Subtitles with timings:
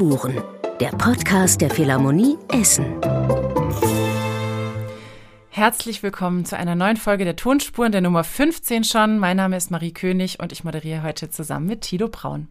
[0.00, 0.42] Spuren,
[0.80, 2.86] der Podcast der Philharmonie Essen.
[5.50, 9.18] Herzlich willkommen zu einer neuen Folge der Tonspuren, der Nummer 15 schon.
[9.18, 12.48] Mein Name ist Marie König und ich moderiere heute zusammen mit Tilo Braun.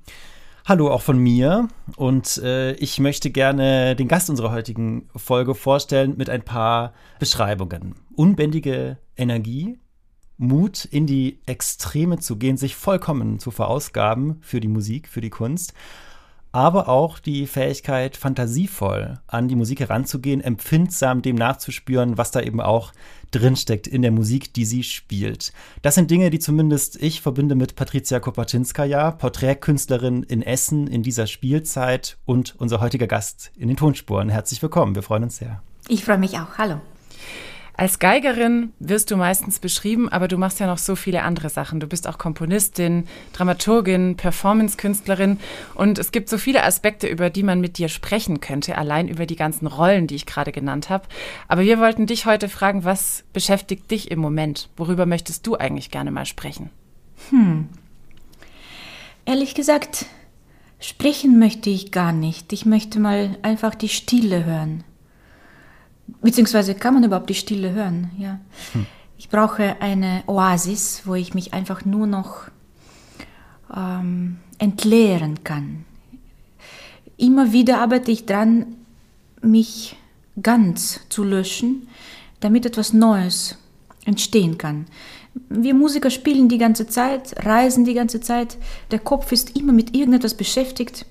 [0.68, 6.18] Hallo auch von mir und äh, ich möchte gerne den Gast unserer heutigen Folge vorstellen
[6.18, 7.96] mit ein paar Beschreibungen.
[8.16, 9.80] Unbändige Energie,
[10.38, 15.32] Mut in die Extreme zu gehen, sich vollkommen zu verausgaben für die Musik, für die
[15.32, 15.74] Kunst
[16.52, 22.60] aber auch die Fähigkeit, fantasievoll an die Musik heranzugehen, empfindsam dem nachzuspüren, was da eben
[22.62, 22.92] auch
[23.32, 25.54] drinsteckt in der Musik, die sie spielt.
[25.82, 31.28] Das sind Dinge, die zumindest ich verbinde mit Patricia Kopaczynskaja, Porträtkünstlerin in Essen in dieser
[31.28, 34.30] Spielzeit und unser heutiger Gast in den Tonspuren.
[34.30, 35.62] Herzlich willkommen, wir freuen uns sehr.
[35.88, 36.58] Ich freue mich auch.
[36.58, 36.82] Hallo.
[37.80, 41.80] Als Geigerin wirst du meistens beschrieben, aber du machst ja noch so viele andere Sachen.
[41.80, 45.40] Du bist auch Komponistin, Dramaturgin, Performance-Künstlerin
[45.76, 49.26] und es gibt so viele Aspekte, über die man mit dir sprechen könnte, allein über
[49.26, 51.08] die ganzen Rollen, die ich gerade genannt habe.
[51.48, 54.68] Aber wir wollten dich heute fragen, was beschäftigt dich im Moment?
[54.76, 56.72] Worüber möchtest du eigentlich gerne mal sprechen?
[57.30, 57.70] Hm.
[59.24, 60.06] Ehrlich gesagt,
[60.82, 62.52] sprechen möchte ich gar nicht.
[62.52, 64.84] Ich möchte mal einfach die Stille hören.
[66.22, 68.12] Beziehungsweise kann man überhaupt die Stille hören?
[68.18, 68.40] Ja.
[68.74, 68.86] Hm.
[69.18, 72.44] Ich brauche eine Oasis, wo ich mich einfach nur noch
[73.76, 75.86] ähm, entleeren kann.
[77.18, 78.78] Immer wieder arbeite ich dran,
[79.42, 79.98] mich
[80.42, 81.88] ganz zu löschen,
[82.40, 83.58] damit etwas Neues
[84.06, 84.86] entstehen kann.
[85.50, 88.58] Wir Musiker spielen die ganze Zeit, reisen die ganze Zeit,
[88.92, 91.06] der Kopf ist immer mit irgendetwas beschäftigt.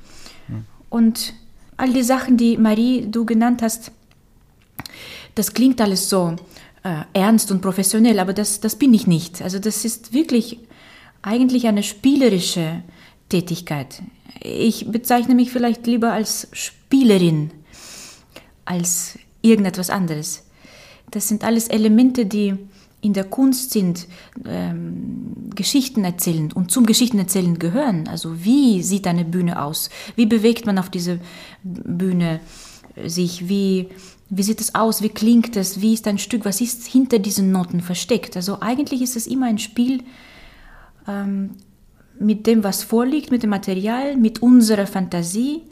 [0.47, 0.65] Hm.
[0.89, 1.35] Und
[1.77, 3.93] all die Sachen, die Marie, du genannt hast,
[5.39, 6.35] das klingt alles so
[6.83, 9.41] äh, ernst und professionell, aber das, das bin ich nicht.
[9.41, 10.59] Also das ist wirklich
[11.23, 12.83] eigentlich eine spielerische
[13.29, 14.03] Tätigkeit.
[14.41, 17.53] Ich bezeichne mich vielleicht lieber als Spielerin
[18.65, 20.45] als irgendetwas anderes.
[21.11, 22.55] Das sind alles Elemente, die
[23.01, 24.09] in der Kunst sind,
[24.45, 28.09] ähm, Geschichten erzählen und zum Geschichtenerzählen gehören.
[28.09, 29.89] Also wie sieht eine Bühne aus?
[30.17, 31.21] Wie bewegt man auf diese
[31.63, 32.41] Bühne
[33.07, 33.49] sich?
[33.49, 33.89] Wie
[34.31, 35.03] wie sieht es aus?
[35.03, 35.81] Wie klingt es?
[35.81, 36.45] Wie ist ein Stück?
[36.45, 38.37] Was ist hinter diesen Noten versteckt?
[38.37, 40.03] Also eigentlich ist es immer ein Spiel
[41.07, 41.53] ähm,
[42.19, 45.63] mit dem, was vorliegt, mit dem Material, mit unserer Fantasie,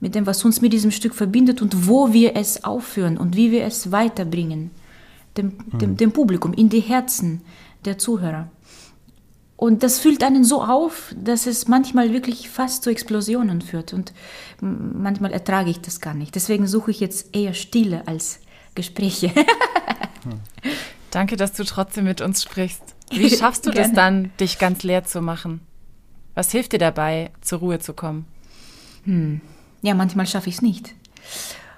[0.00, 3.50] mit dem, was uns mit diesem Stück verbindet und wo wir es aufführen und wie
[3.50, 4.70] wir es weiterbringen,
[5.38, 5.96] dem, dem, hm.
[5.96, 7.40] dem Publikum, in die Herzen
[7.86, 8.48] der Zuhörer.
[9.64, 13.94] Und das füllt einen so auf, dass es manchmal wirklich fast zu Explosionen führt.
[13.94, 14.12] Und
[14.60, 16.34] manchmal ertrage ich das gar nicht.
[16.34, 18.40] Deswegen suche ich jetzt eher Stille als
[18.74, 19.32] Gespräche.
[21.10, 22.82] Danke, dass du trotzdem mit uns sprichst.
[23.10, 25.60] Wie schaffst du das dann, dich ganz leer zu machen?
[26.34, 28.26] Was hilft dir dabei, zur Ruhe zu kommen?
[29.04, 29.40] Hm.
[29.80, 30.94] Ja, manchmal schaffe ich es nicht.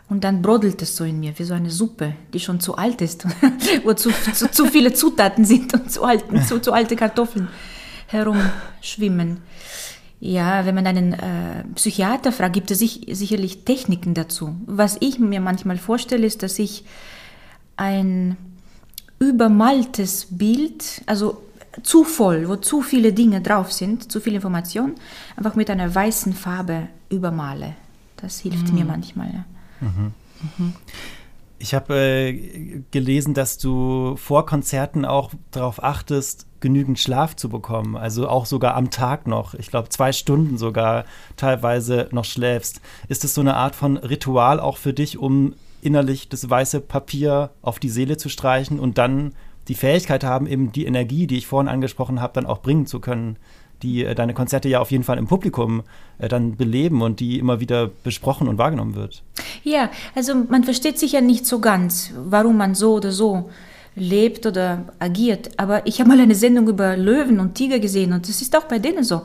[0.08, 3.00] Und dann brodelt es so in mir, wie so eine Suppe, die schon zu alt
[3.00, 3.28] ist,
[3.84, 7.46] wo zu, zu, zu viele Zutaten sind und zu, alten, zu, zu alte Kartoffeln
[8.06, 9.38] herumschwimmen.
[10.18, 14.56] Ja, wenn man einen äh, Psychiater fragt, gibt es sich, sicherlich Techniken dazu.
[14.66, 16.84] Was ich mir manchmal vorstelle, ist, dass ich
[17.76, 18.36] ein
[19.18, 21.42] übermaltes Bild, also
[21.82, 24.94] zu voll, wo zu viele Dinge drauf sind, zu viel Information,
[25.36, 27.74] einfach mit einer weißen Farbe übermale.
[28.16, 28.74] Das hilft mhm.
[28.74, 29.28] mir manchmal.
[29.28, 29.44] Ja.
[29.80, 30.12] Mhm.
[30.58, 30.74] Mhm.
[31.66, 37.96] Ich habe äh, gelesen, dass du vor Konzerten auch darauf achtest, genügend Schlaf zu bekommen.
[37.96, 39.54] Also auch sogar am Tag noch.
[39.54, 41.06] Ich glaube, zwei Stunden sogar
[41.36, 42.80] teilweise noch schläfst.
[43.08, 47.50] Ist das so eine Art von Ritual auch für dich, um innerlich das weiße Papier
[47.62, 49.34] auf die Seele zu streichen und dann
[49.66, 53.00] die Fähigkeit haben, eben die Energie, die ich vorhin angesprochen habe, dann auch bringen zu
[53.00, 53.38] können,
[53.82, 55.82] die äh, deine Konzerte ja auf jeden Fall im Publikum
[56.18, 59.22] äh, dann beleben und die immer wieder besprochen und wahrgenommen wird.
[59.62, 63.50] Ja, also man versteht sich ja nicht so ganz, warum man so oder so
[63.96, 65.50] lebt oder agiert.
[65.56, 68.64] Aber ich habe mal eine Sendung über Löwen und Tiger gesehen und das ist auch
[68.64, 69.22] bei denen so.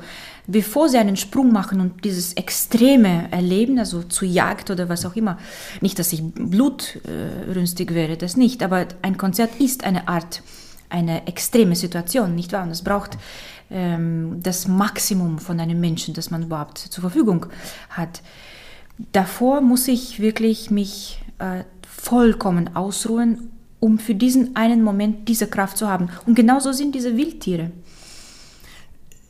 [0.47, 5.15] Bevor sie einen Sprung machen und dieses Extreme erleben, also zu Jagd oder was auch
[5.15, 5.37] immer,
[5.81, 10.41] nicht, dass ich blutrünstig wäre, das nicht, aber ein Konzert ist eine Art,
[10.89, 12.63] eine extreme Situation, nicht wahr?
[12.63, 13.17] Und es braucht
[13.71, 17.47] ähm, das Maximum von einem Menschen, das man überhaupt zur Verfügung
[17.89, 18.21] hat.
[19.11, 25.77] Davor muss ich wirklich mich äh, vollkommen ausruhen, um für diesen einen Moment diese Kraft
[25.77, 26.09] zu haben.
[26.25, 27.71] Und genauso sind diese Wildtiere.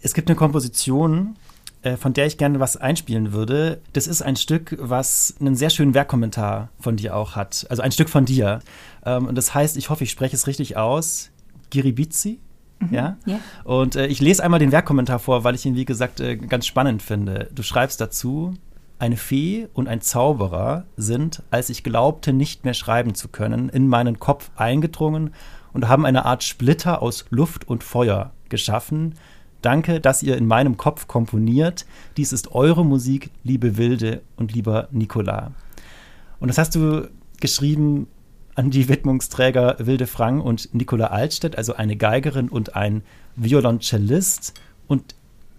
[0.02, 1.36] Es gibt eine Komposition,
[1.84, 3.82] äh, von der ich gerne was einspielen würde.
[3.94, 7.66] Das ist ein Stück, was einen sehr schönen Werkkommentar von dir auch hat.
[7.70, 8.60] Also ein Stück von dir.
[9.06, 11.30] Ähm, und das heißt, ich hoffe, ich spreche es richtig aus.
[11.70, 12.40] Giribizi.
[12.82, 12.94] Mhm.
[12.94, 13.18] Ja?
[13.26, 13.40] ja.
[13.64, 16.66] Und äh, ich lese einmal den Werkkommentar vor, weil ich ihn, wie gesagt, äh, ganz
[16.66, 17.50] spannend finde.
[17.54, 18.54] Du schreibst dazu,
[19.00, 23.88] eine Fee und ein Zauberer sind, als ich glaubte, nicht mehr schreiben zu können, in
[23.88, 25.34] meinen Kopf eingedrungen
[25.74, 29.16] und haben eine Art Splitter aus Luft und Feuer geschaffen.
[29.64, 31.86] Danke, dass ihr in meinem Kopf komponiert.
[32.18, 35.52] Dies ist eure Musik, liebe Wilde und lieber Nicola.
[36.40, 38.08] Und das hast du geschrieben
[38.62, 43.02] an die Widmungsträger Wilde Frank und Nicola Altstedt, also eine Geigerin und ein
[43.36, 44.54] Violoncellist.
[44.88, 45.16] Und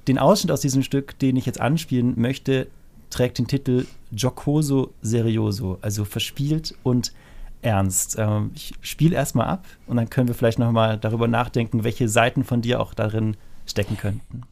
[0.07, 2.69] den Ausschnitt aus diesem Stück, den ich jetzt anspielen möchte,
[3.11, 7.13] trägt den Titel Giocoso Serioso, also verspielt und
[7.61, 8.15] ernst.
[8.21, 12.45] Ähm, ich spiele erstmal ab und dann können wir vielleicht nochmal darüber nachdenken, welche Seiten
[12.45, 14.43] von dir auch darin stecken könnten.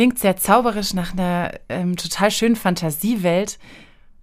[0.00, 3.58] Klingt sehr zauberisch nach einer ähm, total schönen Fantasiewelt.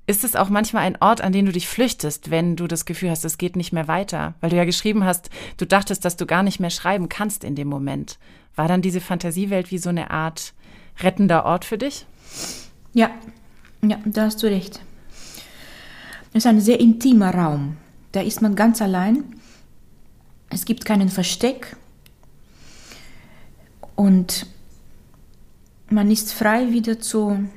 [0.07, 3.11] Ist es auch manchmal ein Ort, an den du dich flüchtest, wenn du das Gefühl
[3.11, 4.33] hast, es geht nicht mehr weiter?
[4.41, 7.53] Weil du ja geschrieben hast, du dachtest, dass du gar nicht mehr schreiben kannst in
[7.53, 8.17] dem Moment.
[8.55, 10.55] War dann diese Fantasiewelt wie so eine Art
[10.99, 12.07] rettender Ort für dich?
[12.95, 13.11] Ja,
[13.83, 14.79] ja, da hast du recht.
[16.33, 17.77] Es ist ein sehr intimer Raum.
[18.13, 19.25] Da ist man ganz allein.
[20.49, 21.77] Es gibt keinen Versteck.
[23.95, 24.47] Und
[25.89, 27.47] man ist frei, wieder zu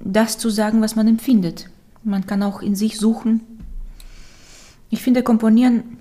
[0.00, 1.68] das zu sagen, was man empfindet.
[2.04, 3.40] Man kann auch in sich suchen.
[4.90, 5.98] Ich finde Komponieren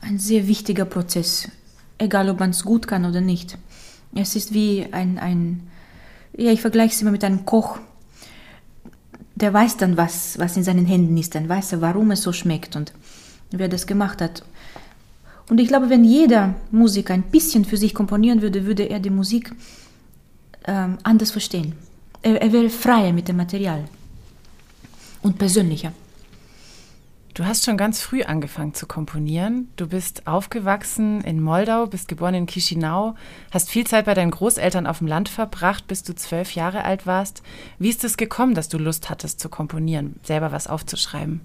[0.00, 1.48] ein sehr wichtiger Prozess,
[1.98, 3.58] egal ob man es gut kann oder nicht.
[4.14, 5.62] Es ist wie ein, ein
[6.36, 7.78] ja, ich vergleiche es immer mit einem Koch.
[9.34, 12.32] Der weiß dann, was, was in seinen Händen ist, dann weiß er, warum es so
[12.32, 12.92] schmeckt und
[13.50, 14.44] wer das gemacht hat.
[15.48, 19.10] Und ich glaube, wenn jeder Musiker ein bisschen für sich komponieren würde, würde er die
[19.10, 19.52] Musik
[20.66, 21.74] ähm, anders verstehen.
[22.22, 23.84] Er, er wäre freier mit dem Material
[25.22, 25.92] und persönlicher.
[27.34, 29.68] Du hast schon ganz früh angefangen zu komponieren.
[29.76, 33.14] Du bist aufgewachsen in Moldau, bist geboren in Chisinau,
[33.50, 37.06] hast viel Zeit bei deinen Großeltern auf dem Land verbracht, bis du zwölf Jahre alt
[37.06, 37.42] warst.
[37.78, 41.42] Wie ist es gekommen, dass du Lust hattest zu komponieren, selber was aufzuschreiben?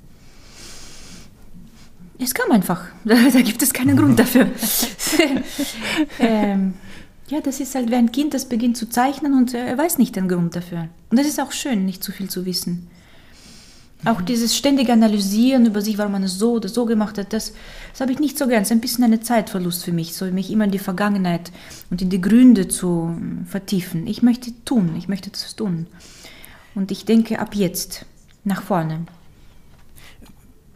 [2.17, 2.85] Es kam einfach.
[3.03, 4.47] Da, gibt es keinen Grund dafür.
[6.19, 6.75] ähm,
[7.31, 10.15] ja, das ist halt wie ein Kind, das beginnt zu zeichnen und er weiß nicht
[10.15, 10.89] den Grund dafür.
[11.09, 12.87] Und das ist auch schön, nicht zu viel zu wissen.
[14.03, 14.25] Auch mhm.
[14.25, 17.53] dieses ständige Analysieren über sich, warum man es so oder so gemacht hat, das,
[17.91, 18.63] das habe ich nicht so gern.
[18.63, 21.51] Es ist ein bisschen eine Zeitverlust für mich, so mich immer in die Vergangenheit
[21.89, 24.07] und in die Gründe zu hm, vertiefen.
[24.07, 25.87] Ich möchte tun, ich möchte das tun.
[26.75, 28.05] Und ich denke ab jetzt
[28.43, 29.05] nach vorne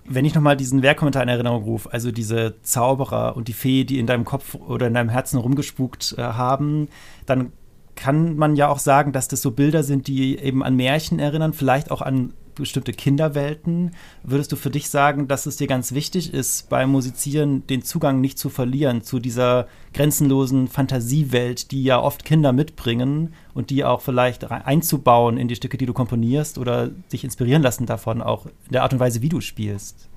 [0.07, 3.99] wenn ich nochmal diesen Werkkommentar in Erinnerung rufe, also diese Zauberer und die Fee, die
[3.99, 6.89] in deinem Kopf oder in deinem Herzen rumgespukt äh, haben,
[7.25, 7.51] dann
[7.95, 11.53] kann man ja auch sagen, dass das so Bilder sind, die eben an Märchen erinnern,
[11.53, 13.91] vielleicht auch an bestimmte Kinderwelten.
[14.23, 18.21] Würdest du für dich sagen, dass es dir ganz wichtig ist, beim Musizieren den Zugang
[18.21, 24.01] nicht zu verlieren zu dieser grenzenlosen Fantasiewelt, die ja oft Kinder mitbringen und die auch
[24.01, 28.71] vielleicht einzubauen in die Stücke, die du komponierst oder sich inspirieren lassen davon, auch in
[28.71, 30.09] der Art und Weise, wie du spielst?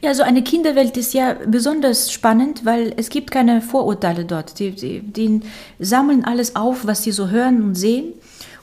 [0.00, 4.58] Ja, so eine Kinderwelt ist ja besonders spannend, weil es gibt keine Vorurteile dort.
[4.58, 5.40] Die, die, die
[5.78, 8.14] sammeln alles auf, was sie so hören und sehen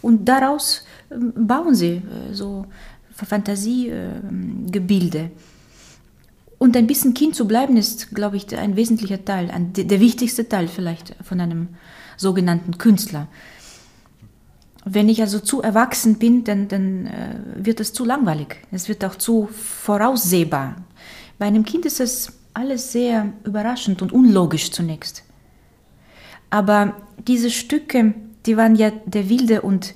[0.02, 2.66] und daraus ähm, bauen sie äh, so
[3.26, 5.32] Fantasiegebilde.
[6.58, 10.68] Und ein bisschen Kind zu bleiben, ist, glaube ich, ein wesentlicher Teil, der wichtigste Teil
[10.68, 11.68] vielleicht von einem
[12.18, 13.28] sogenannten Künstler.
[14.84, 18.58] Wenn ich also zu erwachsen bin, dann, dann äh, wird es zu langweilig.
[18.72, 20.76] Es wird auch zu voraussehbar.
[21.38, 25.24] Bei einem Kind ist es alles sehr überraschend und unlogisch zunächst.
[26.50, 26.96] Aber
[27.28, 28.14] diese Stücke,
[28.46, 29.94] die waren ja der Wilde und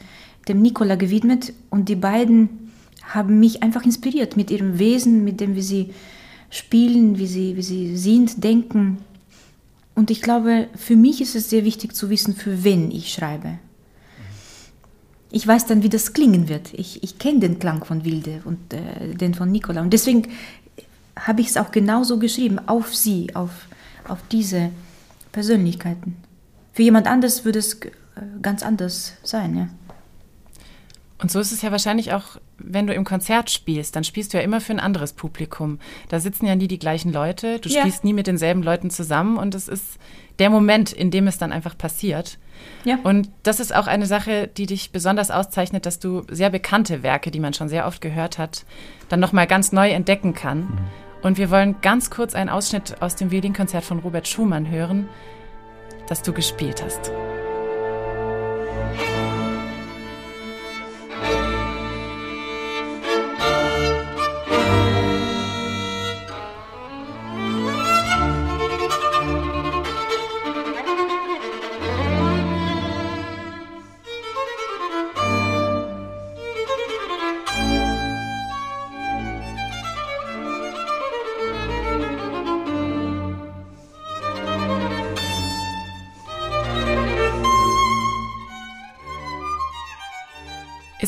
[0.47, 2.60] dem Nikola gewidmet und die beiden
[3.13, 5.93] haben mich einfach inspiriert mit ihrem Wesen, mit dem, wie sie
[6.49, 8.99] spielen, wie sie, wie sie sind, denken.
[9.95, 13.59] Und ich glaube, für mich ist es sehr wichtig zu wissen, für wen ich schreibe.
[15.31, 16.73] Ich weiß dann, wie das klingen wird.
[16.73, 19.81] Ich, ich kenne den Klang von Wilde und äh, den von Nicola.
[19.81, 20.27] Und deswegen
[21.17, 23.67] habe ich es auch genauso geschrieben, auf sie, auf,
[24.07, 24.71] auf diese
[25.31, 26.17] Persönlichkeiten.
[26.73, 27.89] Für jemand anders würde es äh,
[28.41, 29.55] ganz anders sein.
[29.55, 29.69] Ja.
[31.21, 34.37] Und so ist es ja wahrscheinlich auch, wenn du im Konzert spielst, dann spielst du
[34.37, 35.79] ja immer für ein anderes Publikum.
[36.09, 37.81] Da sitzen ja nie die gleichen Leute, du Ja.
[37.81, 39.97] spielst nie mit denselben Leuten zusammen und es ist
[40.39, 42.37] der Moment, in dem es dann einfach passiert.
[42.83, 42.97] Ja.
[43.03, 47.31] Und das ist auch eine Sache, die dich besonders auszeichnet, dass du sehr bekannte Werke,
[47.31, 48.65] die man schon sehr oft gehört hat,
[49.09, 50.79] dann nochmal ganz neu entdecken kann.
[51.21, 55.07] Und wir wollen ganz kurz einen Ausschnitt aus dem Violinkonzert von Robert Schumann hören,
[56.07, 57.11] das du gespielt hast.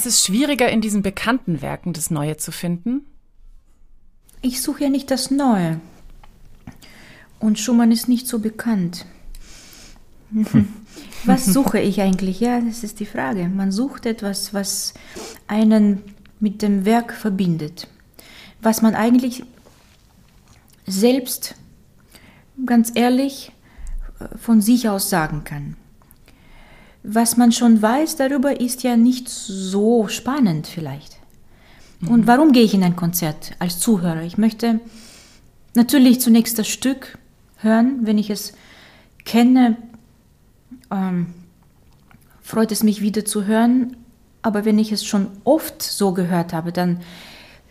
[0.04, 3.06] Ist es schwieriger, in diesen bekannten Werken das Neue zu finden?
[4.42, 5.80] Ich suche ja nicht das Neue.
[7.40, 9.06] Und Schumann ist nicht so bekannt.
[11.24, 12.42] Was suche ich eigentlich?
[12.42, 13.48] Ja, das ist die Frage.
[13.48, 14.94] Man sucht etwas, was
[15.48, 16.02] einen
[16.42, 17.88] mit dem Werk verbindet.
[18.62, 19.46] Was man eigentlich
[20.86, 21.56] selbst
[22.66, 23.54] ganz ehrlich
[24.36, 25.78] von sich aus sagen kann.
[27.04, 31.18] Was man schon weiß darüber, ist ja nicht so spannend vielleicht.
[32.08, 34.24] Und warum gehe ich in ein Konzert als Zuhörer?
[34.24, 34.80] Ich möchte
[35.74, 37.18] natürlich zunächst das Stück
[37.58, 38.54] hören, wenn ich es
[39.26, 39.78] kenne,
[40.92, 41.28] ähm,
[42.42, 43.98] freut es mich wieder zu hören.
[44.42, 47.00] Aber wenn ich es schon oft so gehört habe, dann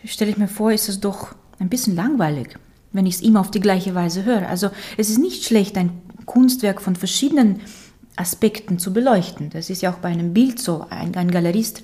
[0.05, 2.59] stelle ich mir vor, ist es doch ein bisschen langweilig,
[2.93, 4.49] wenn ich es immer auf die gleiche Weise höre.
[4.49, 5.91] Also es ist nicht schlecht, ein
[6.25, 7.61] Kunstwerk von verschiedenen
[8.16, 9.50] Aspekten zu beleuchten.
[9.50, 10.87] Das ist ja auch bei einem Bild so.
[10.90, 11.83] Ein, ein Galerist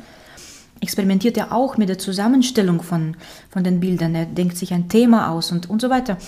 [0.80, 3.16] experimentiert ja auch mit der Zusammenstellung von,
[3.50, 4.14] von den Bildern.
[4.14, 6.18] Er denkt sich ein Thema aus und, und so weiter.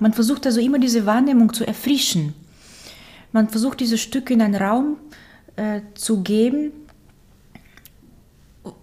[0.00, 2.34] Man versucht also immer diese Wahrnehmung zu erfrischen.
[3.32, 4.96] Man versucht diese Stücke in einen Raum
[5.56, 6.72] äh, zu geben,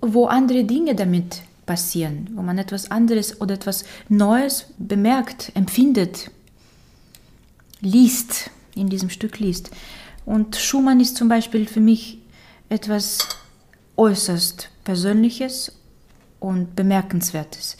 [0.01, 6.31] wo andere Dinge damit passieren, wo man etwas anderes oder etwas Neues bemerkt, empfindet,
[7.81, 9.72] liest, in diesem Stück liest.
[10.27, 12.19] Und Schumann ist zum Beispiel für mich
[12.67, 13.19] etwas
[13.96, 15.72] äußerst Persönliches
[16.41, 17.77] und Bemerkenswertes.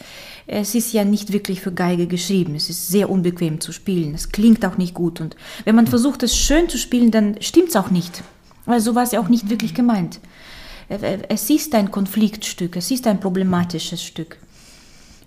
[0.48, 2.56] Es ist ja nicht wirklich für Geige geschrieben.
[2.56, 4.16] Es ist sehr unbequem zu spielen.
[4.16, 5.20] Es klingt auch nicht gut.
[5.20, 5.36] Und
[5.66, 8.24] wenn man versucht, es schön zu spielen, dann stimmt es auch nicht.
[8.66, 10.22] Weil so war es ja auch nicht wirklich gemeint.
[10.88, 14.38] Es ist ein Konfliktstück, es ist ein problematisches Stück.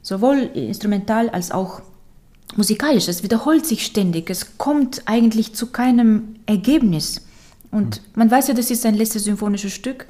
[0.01, 1.83] Sowohl instrumental als auch
[2.57, 3.09] musikalisch.
[3.09, 4.31] Es wiederholt sich ständig.
[4.31, 7.23] Es kommt eigentlich zu keinem Ergebnis.
[7.71, 10.07] Und man weiß ja, das ist ein letztes symphonisches Stück.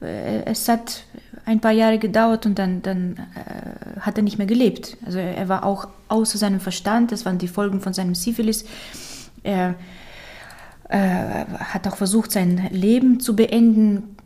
[0.00, 1.04] Es hat
[1.44, 4.96] ein paar Jahre gedauert und dann, dann äh, hat er nicht mehr gelebt.
[5.04, 7.12] Also er, er, war auch außer seinem Verstand.
[7.12, 8.64] Das waren die Folgen von seinem Syphilis.
[9.42, 9.74] Er
[10.88, 14.16] äh, hat auch versucht, sein Leben zu beenden,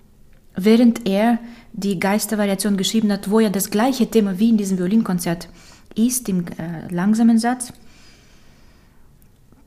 [0.55, 1.39] während er
[1.73, 5.49] die Geistervariation geschrieben hat, wo ja das gleiche Thema wie in diesem Violinkonzert
[5.97, 7.73] ist, im äh, langsamen Satz,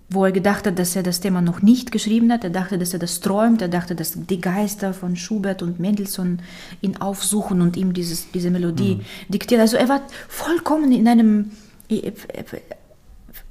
[0.09, 2.43] wo er gedacht hat, dass er das Thema noch nicht geschrieben hat.
[2.43, 3.61] Er dachte, dass er das träumt.
[3.61, 6.39] Er dachte, dass die Geister von Schubert und Mendelssohn
[6.81, 9.31] ihn aufsuchen und ihm dieses, diese Melodie mhm.
[9.31, 9.61] diktieren.
[9.61, 11.51] Also er war vollkommen in einem,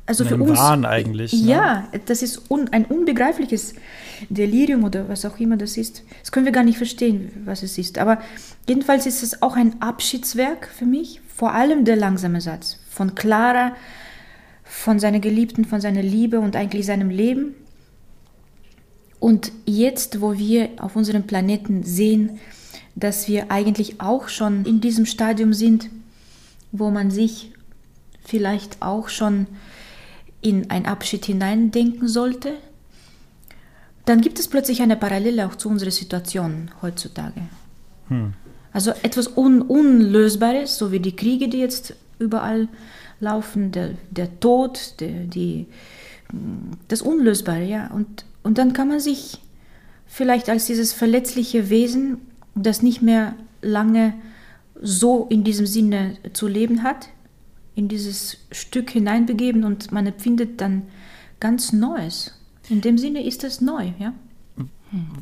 [0.08, 1.32] also für uns, Wahn eigentlich.
[1.32, 2.00] Ja, ne?
[2.06, 3.74] das ist un, ein unbegreifliches
[4.28, 6.02] Delirium oder was auch immer das ist.
[6.20, 7.98] Das können wir gar nicht verstehen, was es ist.
[7.98, 8.18] Aber
[8.68, 11.20] jedenfalls ist es auch ein Abschiedswerk für mich.
[11.28, 13.72] Vor allem der langsame Satz von Clara
[14.68, 17.54] von seiner Geliebten, von seiner Liebe und eigentlich seinem Leben.
[19.18, 22.38] Und jetzt, wo wir auf unserem Planeten sehen,
[22.94, 25.88] dass wir eigentlich auch schon in diesem Stadium sind,
[26.70, 27.50] wo man sich
[28.24, 29.46] vielleicht auch schon
[30.40, 32.54] in einen Abschied hineindenken sollte,
[34.04, 37.42] dann gibt es plötzlich eine Parallele auch zu unserer Situation heutzutage.
[38.08, 38.32] Hm.
[38.72, 42.68] Also etwas Un Unlösbares, so wie die Kriege, die jetzt überall
[43.20, 45.66] laufen, der, der Tod, der, die,
[46.88, 47.88] das Unlösbare, ja.
[47.88, 49.40] Und, und dann kann man sich
[50.06, 52.18] vielleicht als dieses verletzliche Wesen,
[52.54, 54.14] das nicht mehr lange
[54.80, 57.08] so in diesem Sinne zu leben hat,
[57.78, 60.82] in dieses Stück hineinbegeben und man empfindet dann
[61.38, 62.34] ganz Neues.
[62.68, 64.12] In dem Sinne ist es neu, ja.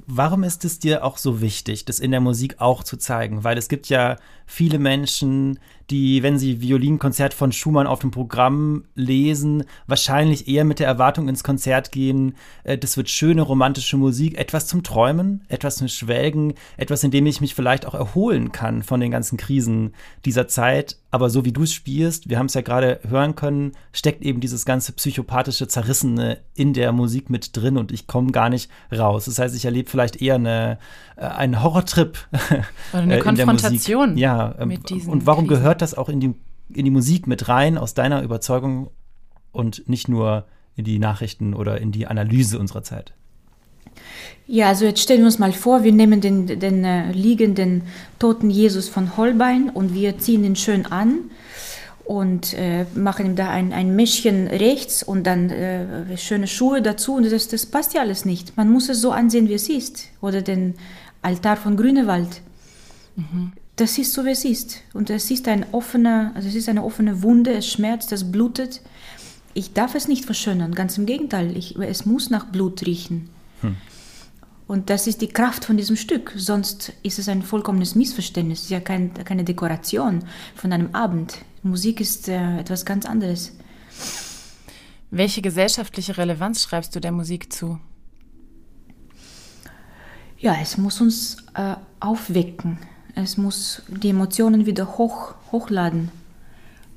[0.06, 3.44] Warum ist es dir auch so wichtig, das in der Musik auch zu zeigen?
[3.44, 5.58] Weil es gibt ja viele Menschen,
[5.90, 11.28] die, wenn sie Violinkonzert von Schumann auf dem Programm lesen, wahrscheinlich eher mit der Erwartung
[11.28, 16.54] ins Konzert gehen, äh, das wird schöne romantische Musik, etwas zum Träumen, etwas zum Schwelgen,
[16.76, 20.96] etwas, in dem ich mich vielleicht auch erholen kann von den ganzen Krisen dieser Zeit.
[21.12, 24.40] Aber so wie du es spielst, wir haben es ja gerade hören können, steckt eben
[24.40, 29.26] dieses ganze psychopathische, zerrissene in der Musik mit drin und ich komme gar nicht raus.
[29.26, 30.78] Das heißt, ich erlebe vielleicht eher eine,
[31.16, 32.18] äh, einen Horrortrip.
[32.92, 34.22] Oder eine äh, Konfrontation Musik.
[34.22, 35.60] Ja, mit diesen und warum Krisen.
[35.60, 36.34] gehört das auch in die,
[36.72, 38.90] in die Musik mit rein, aus deiner Überzeugung
[39.52, 40.44] und nicht nur
[40.76, 43.14] in die Nachrichten oder in die Analyse unserer Zeit?
[44.46, 47.82] Ja, also jetzt stellen wir uns mal vor, wir nehmen den, den äh, liegenden
[48.18, 51.30] toten Jesus von Holbein und wir ziehen ihn schön an
[52.04, 57.14] und äh, machen ihm da ein, ein Mäschchen rechts und dann äh, schöne Schuhe dazu
[57.14, 58.56] und das, das passt ja alles nicht.
[58.56, 60.04] Man muss es so ansehen, wie es ist.
[60.20, 60.74] Oder den
[61.22, 62.42] Altar von Grünewald.
[63.76, 64.82] Das ist so, wie es ist.
[64.94, 68.80] Und es ist ein offener, also es ist eine offene Wunde, es schmerzt, es blutet.
[69.52, 71.56] Ich darf es nicht verschönern, ganz im Gegenteil.
[71.56, 73.28] Ich, es muss nach Blut riechen.
[74.66, 76.32] Und das ist die Kraft von diesem Stück.
[76.36, 78.58] Sonst ist es ein vollkommenes Missverständnis.
[78.60, 81.38] Es ist ja kein, keine Dekoration von einem Abend.
[81.62, 83.56] Musik ist äh, etwas ganz anderes.
[85.10, 87.78] Welche gesellschaftliche Relevanz schreibst du der Musik zu?
[90.38, 92.78] Ja, es muss uns äh, aufwecken.
[93.18, 96.10] Es muss die Emotionen wieder hoch, hochladen.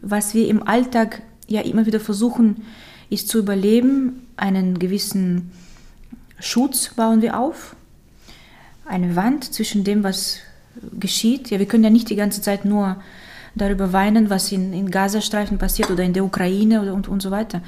[0.02, 2.66] Was wir im Alltag ja immer wieder versuchen,
[3.10, 4.28] ist zu überleben.
[4.36, 5.52] Einen gewissen
[6.38, 7.78] Schutz bauen wir auf.
[8.86, 10.40] Eine Wand zwischen dem, was
[11.00, 11.52] geschieht.
[11.52, 12.98] Ja, wir können ja nicht die ganze Zeit nur
[13.56, 17.32] darüber weinen, was in, in Gazastreifen passiert oder in der Ukraine oder, und, und so
[17.32, 17.62] weiter.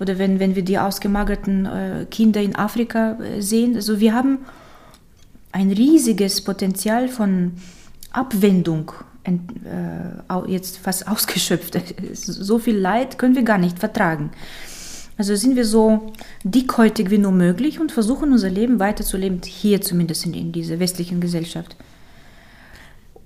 [0.00, 3.76] Oder wenn, wenn wir die ausgemagerten äh, Kinder in Afrika äh, sehen.
[3.76, 4.38] Also wir haben
[5.52, 7.52] ein riesiges Potenzial von
[8.18, 8.92] Abwendung
[9.24, 11.78] äh, jetzt fast ausgeschöpft.
[12.14, 14.30] So viel Leid können wir gar nicht vertragen.
[15.16, 16.12] Also sind wir so
[16.44, 21.20] dickhäutig wie nur möglich und versuchen unser Leben weiterzuleben, hier zumindest in, in dieser westlichen
[21.20, 21.76] Gesellschaft.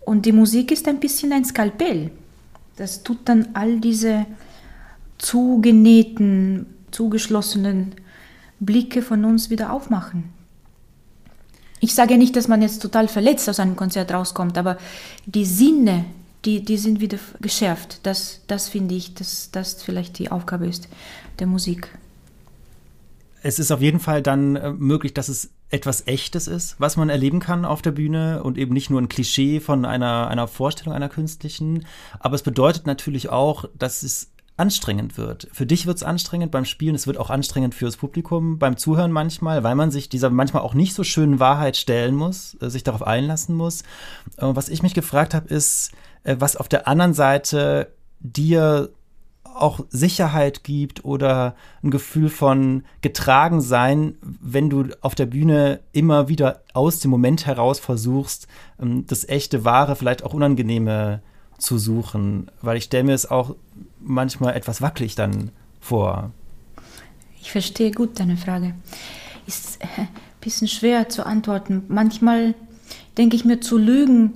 [0.05, 2.11] Und die Musik ist ein bisschen ein Skalpell.
[2.77, 4.27] Das tut dann all diese
[5.19, 7.95] zugenähten, zugeschlossenen
[8.59, 10.25] Blicke von uns wieder aufmachen.
[11.85, 14.79] Ich sage nicht, dass man jetzt total verletzt aus einem Konzert rauskommt, aber
[15.27, 16.05] die Sinne,
[16.45, 17.99] die, die sind wieder geschärft.
[18.05, 20.89] Das, das finde ich, dass das vielleicht die Aufgabe ist
[21.41, 21.89] der Musik.
[23.43, 27.09] Es ist auf jeden Fall dann äh, möglich, dass es etwas Echtes ist, was man
[27.09, 30.95] erleben kann auf der Bühne und eben nicht nur ein Klischee von einer, einer Vorstellung
[30.95, 31.85] einer künstlichen.
[32.21, 34.32] Aber es bedeutet natürlich auch, dass es
[34.63, 35.49] anstrengend wird.
[35.53, 39.11] Für dich wird es anstrengend beim Spielen, es wird auch anstrengend fürs Publikum beim Zuhören
[39.11, 42.85] manchmal, weil man sich dieser manchmal auch nicht so schönen Wahrheit stellen muss, äh, sich
[42.85, 43.83] darauf einlassen muss.
[44.37, 45.91] Äh, was ich mich gefragt habe, ist,
[46.23, 48.91] äh, was auf der anderen Seite dir
[49.43, 56.29] auch Sicherheit gibt oder ein Gefühl von getragen sein, wenn du auf der Bühne immer
[56.29, 58.47] wieder aus dem Moment heraus versuchst,
[58.81, 61.21] ähm, das echte, wahre, vielleicht auch unangenehme
[61.63, 63.55] zu suchen, weil ich stelle mir es auch
[64.01, 66.31] manchmal etwas wackelig dann vor.
[67.41, 68.75] Ich verstehe gut deine Frage.
[69.47, 70.09] Ist ein
[70.41, 71.85] bisschen schwer zu antworten.
[71.89, 72.55] Manchmal
[73.17, 74.35] denke ich mir, zu lügen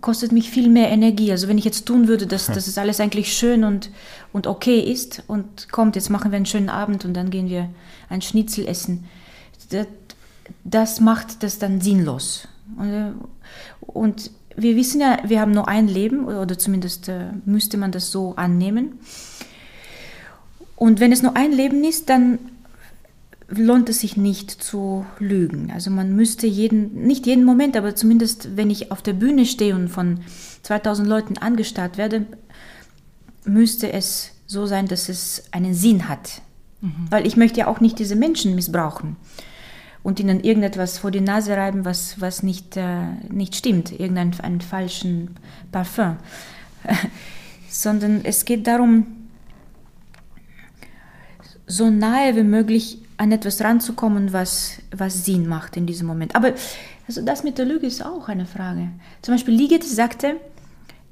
[0.00, 1.30] kostet mich viel mehr Energie.
[1.30, 3.90] Also wenn ich jetzt tun würde, dass, dass es alles eigentlich schön und,
[4.32, 7.68] und okay ist und kommt, jetzt machen wir einen schönen Abend und dann gehen wir
[8.08, 9.04] ein Schnitzel essen.
[9.68, 9.86] Das,
[10.64, 12.48] das macht das dann sinnlos.
[12.78, 13.12] Und, äh,
[13.80, 18.10] und wir wissen ja, wir haben nur ein Leben, oder zumindest äh, müsste man das
[18.10, 18.98] so annehmen.
[20.76, 22.38] Und wenn es nur ein Leben ist, dann
[23.48, 25.70] lohnt es sich nicht zu lügen.
[25.72, 29.74] Also man müsste jeden, nicht jeden Moment, aber zumindest wenn ich auf der Bühne stehe
[29.74, 30.20] und von
[30.62, 32.26] 2000 Leuten angestarrt werde,
[33.44, 36.40] müsste es so sein, dass es einen Sinn hat.
[37.10, 39.16] Weil ich möchte ja auch nicht diese Menschen missbrauchen
[40.02, 44.60] und ihnen irgendetwas vor die Nase reiben, was, was nicht, äh, nicht stimmt, irgendeinen einen
[44.60, 45.36] falschen
[45.70, 46.16] Parfum.
[47.68, 49.06] Sondern es geht darum,
[51.66, 56.34] so nahe wie möglich an etwas ranzukommen, was, was Sinn macht in diesem Moment.
[56.34, 56.54] Aber
[57.06, 58.88] also das mit der Lüge ist auch eine Frage.
[59.22, 60.36] Zum Beispiel Liget sagte,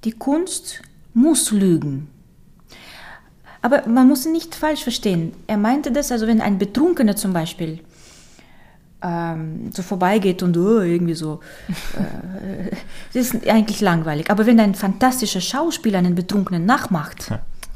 [0.05, 0.83] die Kunst
[1.14, 2.09] muss lügen.
[3.62, 5.33] Aber man muss ihn nicht falsch verstehen.
[5.46, 7.81] Er meinte das, also wenn ein Betrunkener zum Beispiel
[9.03, 12.71] ähm, so vorbeigeht und oh, irgendwie so, äh,
[13.13, 14.31] das ist eigentlich langweilig.
[14.31, 17.33] Aber wenn ein fantastischer Schauspieler einen Betrunkenen nachmacht,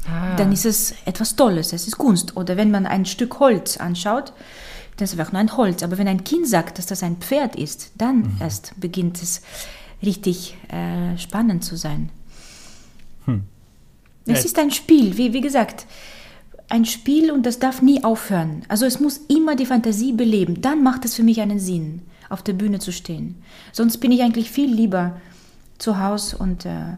[0.07, 0.35] Ah.
[0.35, 2.37] dann ist es etwas Tolles, es ist Kunst.
[2.37, 4.33] Oder wenn man ein Stück Holz anschaut,
[4.97, 5.83] dann ist es einfach nur ein Holz.
[5.83, 9.41] Aber wenn ein Kind sagt, dass das ein Pferd ist, dann erst beginnt es
[10.03, 12.09] richtig äh, spannend zu sein.
[13.25, 13.43] Hm.
[14.27, 14.45] Es ja.
[14.45, 15.87] ist ein Spiel, wie, wie gesagt,
[16.69, 18.63] ein Spiel und das darf nie aufhören.
[18.67, 20.61] Also es muss immer die Fantasie beleben.
[20.61, 23.35] Dann macht es für mich einen Sinn, auf der Bühne zu stehen.
[23.71, 25.19] Sonst bin ich eigentlich viel lieber
[25.77, 26.97] zu Hause und äh,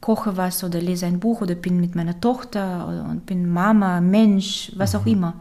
[0.00, 4.00] koche was oder lese ein Buch oder bin mit meiner Tochter oder, und bin Mama,
[4.00, 5.12] Mensch, was auch mhm.
[5.12, 5.34] immer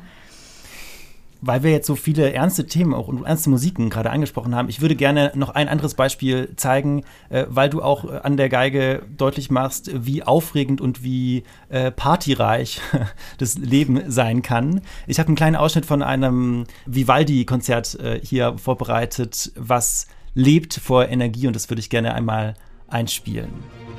[1.45, 4.81] weil wir jetzt so viele ernste Themen auch und ernste Musiken gerade angesprochen haben, ich
[4.81, 9.03] würde gerne noch ein anderes Beispiel zeigen, äh, weil du auch äh, an der Geige
[9.15, 12.81] deutlich machst, wie aufregend und wie äh, partyreich
[13.37, 14.81] das Leben sein kann.
[15.05, 21.47] Ich habe einen kleinen Ausschnitt von einem Vivaldi-Konzert äh, hier vorbereitet, was lebt vor Energie
[21.47, 22.55] und das würde ich gerne einmal
[22.87, 23.49] einspielen.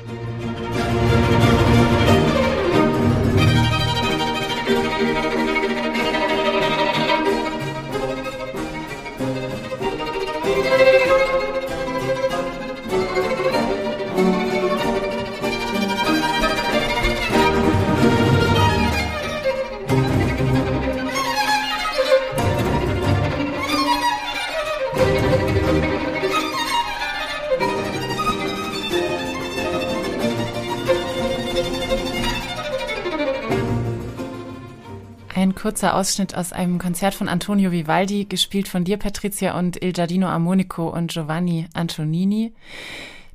[0.07, 1.76] Musik
[35.67, 40.27] kurzer Ausschnitt aus einem Konzert von Antonio Vivaldi, gespielt von dir, Patricia, und Il Giardino
[40.27, 42.53] Armonico und Giovanni Antonini.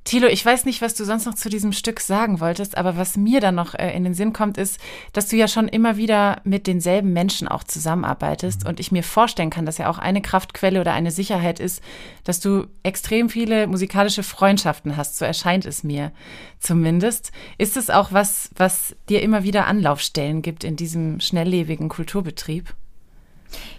[0.04, 3.16] Thilo, ich weiß nicht, was du sonst noch zu diesem Stück sagen wolltest, aber was
[3.16, 4.80] mir dann noch äh, in den Sinn kommt, ist,
[5.12, 9.50] dass du ja schon immer wieder mit denselben Menschen auch zusammenarbeitest und ich mir vorstellen
[9.50, 11.82] kann, dass ja auch eine Kraftquelle oder eine Sicherheit ist,
[12.24, 15.18] dass du extrem viele musikalische Freundschaften hast.
[15.18, 16.10] So erscheint es mir
[16.58, 17.30] zumindest.
[17.56, 22.74] Ist es auch was, was dir immer wieder Anlaufstellen gibt in diesem schnelllebigen Kulturbetrieb?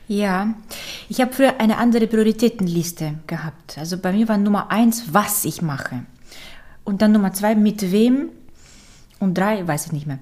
[0.07, 0.53] Ja,
[1.09, 3.77] ich habe früher eine andere Prioritätenliste gehabt.
[3.77, 6.05] Also bei mir war Nummer eins, was ich mache.
[6.83, 8.29] Und dann Nummer zwei, mit wem.
[9.19, 10.19] Und drei, weiß ich nicht mehr.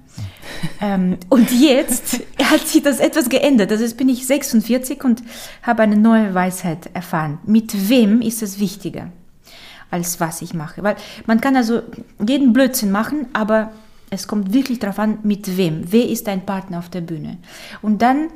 [0.80, 3.72] ähm, und jetzt hat sich das etwas geändert.
[3.72, 5.22] Also jetzt bin ich 46 und
[5.62, 7.38] habe eine neue Weisheit erfahren.
[7.44, 9.10] Mit wem ist es wichtiger,
[9.90, 10.84] als was ich mache?
[10.84, 10.96] Weil
[11.26, 11.82] man kann also
[12.24, 13.72] jeden Blödsinn machen, aber
[14.10, 15.90] es kommt wirklich darauf an, mit wem.
[15.90, 17.38] Wer ist dein Partner auf der Bühne?
[17.80, 18.28] Und dann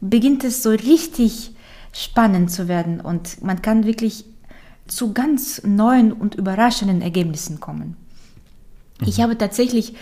[0.00, 1.54] beginnt es so richtig
[1.92, 4.24] spannend zu werden und man kann wirklich
[4.90, 7.96] zu ganz neuen und überraschenden Ergebnissen kommen.
[9.00, 9.08] Mhm.
[9.08, 9.94] Ich habe tatsächlich,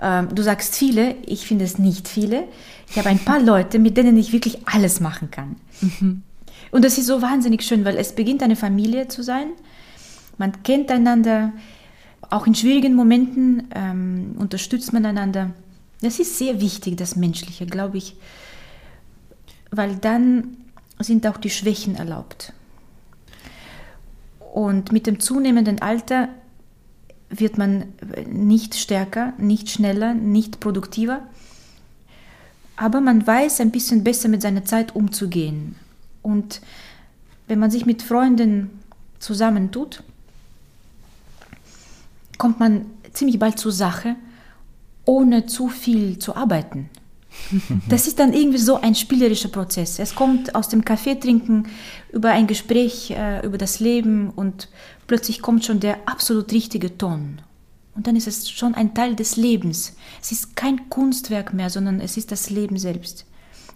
[0.00, 2.44] äh, du sagst viele, ich finde es nicht viele.
[2.90, 5.56] Ich habe ein paar Leute, mit denen ich wirklich alles machen kann.
[5.80, 6.22] Mhm.
[6.70, 9.48] Und das ist so wahnsinnig schön, weil es beginnt eine Familie zu sein.
[10.38, 11.52] Man kennt einander,
[12.28, 15.50] auch in schwierigen Momenten ähm, unterstützt man einander.
[16.02, 18.16] Das ist sehr wichtig, das Menschliche, glaube ich,
[19.70, 20.56] weil dann
[20.98, 22.52] sind auch die Schwächen erlaubt.
[24.56, 26.30] Und mit dem zunehmenden Alter
[27.28, 27.92] wird man
[28.26, 31.20] nicht stärker, nicht schneller, nicht produktiver,
[32.74, 35.76] aber man weiß ein bisschen besser mit seiner Zeit umzugehen.
[36.22, 36.62] Und
[37.48, 38.70] wenn man sich mit Freunden
[39.18, 40.02] zusammentut,
[42.38, 44.16] kommt man ziemlich bald zur Sache,
[45.04, 46.88] ohne zu viel zu arbeiten.
[47.88, 49.98] Das ist dann irgendwie so ein spielerischer Prozess.
[49.98, 51.68] Es kommt aus dem Kaffee trinken
[52.12, 54.68] über ein Gespräch äh, über das Leben und
[55.06, 57.40] plötzlich kommt schon der absolut richtige Ton.
[57.94, 59.96] Und dann ist es schon ein Teil des Lebens.
[60.20, 63.24] Es ist kein Kunstwerk mehr, sondern es ist das Leben selbst.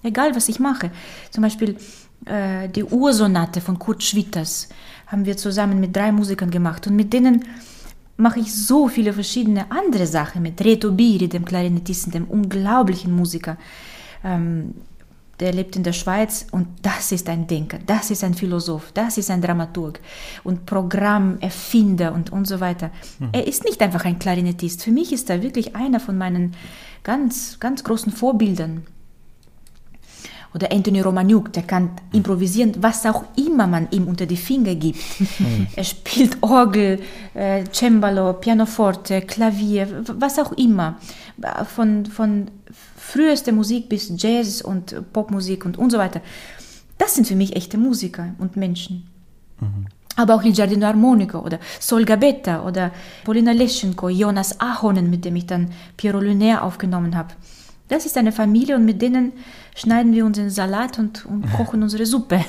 [0.02, 0.90] Egal, was ich mache.
[1.30, 1.76] Zum Beispiel
[2.26, 4.68] äh, die Ursonate von Kurt Schwitters
[5.06, 7.44] haben wir zusammen mit drei Musikern gemacht und mit denen
[8.20, 13.56] mache ich so viele verschiedene andere Sachen mit Reto Biri, dem Klarinettisten, dem unglaublichen Musiker.
[14.22, 14.74] Ähm,
[15.40, 19.16] der lebt in der Schweiz und das ist ein Denker, das ist ein Philosoph, das
[19.16, 19.98] ist ein Dramaturg
[20.44, 22.90] und Programmerfinder und, und so weiter.
[23.18, 23.30] Mhm.
[23.32, 24.84] Er ist nicht einfach ein Klarinettist.
[24.84, 26.54] Für mich ist er wirklich einer von meinen
[27.02, 28.84] ganz, ganz großen Vorbildern
[30.54, 34.98] oder Anthony Romaniuk, der kann improvisieren, was auch immer man ihm unter die Finger gibt.
[35.38, 35.68] Mhm.
[35.76, 37.00] Er spielt Orgel,
[37.34, 40.98] äh, Cembalo, Pianoforte, Klavier, was auch immer.
[41.74, 42.50] Von, von
[42.96, 46.20] frühester Musik bis Jazz und Popmusik und, und so weiter.
[46.98, 49.08] Das sind für mich echte Musiker und Menschen.
[49.60, 49.86] Mhm.
[50.16, 52.90] Aber auch Il Giardino Armonico oder Sol Gabetta oder
[53.24, 57.30] Polina Leschenko, Jonas Ahonen, mit dem ich dann Piero Lunaire aufgenommen habe.
[57.88, 59.32] Das ist eine Familie und mit denen
[59.80, 62.44] schneiden wir unseren Salat und, und kochen unsere Suppe.